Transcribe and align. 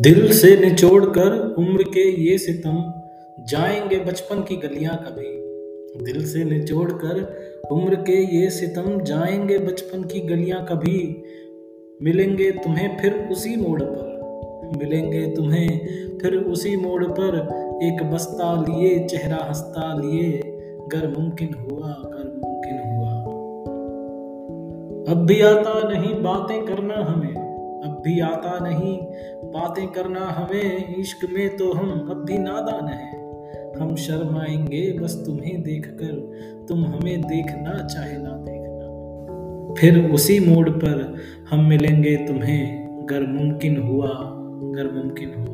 दिल 0.00 0.32
से 0.32 0.56
निचोड़ 0.56 1.04
कर 1.04 1.54
उम्र 1.58 1.82
के 1.82 2.22
ये 2.22 2.38
सितम 2.38 2.92
जाएँगे 3.40 3.98
बचपन 3.98 4.42
की 4.42 4.56
गलियाँ 4.56 4.96
कभी। 4.96 5.32
दिल 6.04 6.24
से 6.26 6.44
निचोड़ 6.44 6.90
कर 6.92 7.20
उम्र 7.72 7.94
के 7.94 8.36
ये 8.36 8.50
सितम 8.50 9.00
जाएँगे 9.00 9.58
बचपन 9.58 10.02
की 10.02 10.20
गलियाँ 10.20 10.66
कभी। 10.66 11.22
मिलेंगे 12.02 12.50
तुम्हें 12.50 12.98
फिर 12.98 13.28
उसी 13.32 13.56
मोड़ 13.56 13.82
पर, 13.82 14.78
मिलेंगे 14.78 15.26
तुम्हें 15.26 15.68
फिर 16.18 16.36
उसी 16.36 16.76
मोड़ 16.76 17.04
पर। 17.04 17.36
एक 17.82 18.10
बस्ता 18.10 18.66
लिए, 18.68 19.06
चेहरा 19.06 19.44
हंसता 19.48 20.00
लिए 20.00 20.42
गर 20.88 21.14
मुमकिन 21.18 21.54
हुआ 21.54 21.92
कर 21.92 22.40
मुमकिन 22.44 22.78
हुआ। 22.90 23.12
अब 25.14 25.26
भी 25.26 25.40
आता 25.40 25.88
नहीं 25.88 26.22
बातें 26.22 26.64
करना 26.64 26.94
हमें 26.94 27.41
भी 28.02 28.20
आता 28.20 28.58
नहीं। 28.58 28.98
बातें 29.50 29.88
करना 29.88 30.20
हमें, 30.20 30.94
इश्क 30.96 31.28
में 31.32 31.56
तो 31.56 31.72
हम 31.72 32.08
अब 32.10 32.24
भी 32.24 32.38
नादान 32.38 32.88
हैं 32.88 33.22
हम 33.80 33.96
शर्माएँगे, 33.96 34.92
बस 34.92 35.22
तुम्हें 35.26 35.62
देखकर, 35.62 36.32
तुम 36.68 36.84
हमें 36.84 37.22
देखना, 37.22 37.86
चाहे 37.86 38.18
ना 38.18 38.30
देखना। 38.30 38.72
फिर 39.74 40.10
उसी 40.10 40.40
मोड़ 40.40 40.70
पर 40.70 41.16
हम 41.50 41.64
मिलेंगे 41.64 42.16
तुम्हें 42.16 42.88
अगर 43.02 43.26
मुमकिन 43.26 43.82
हुआ 43.82 44.08
अगर 44.08 44.92
मुमकिन 44.92 45.34
हुआ। 45.34 45.51